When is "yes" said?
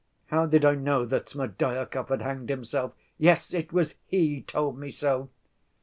3.19-3.53